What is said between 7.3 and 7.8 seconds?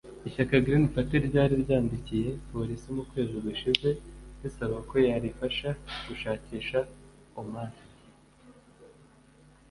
Omar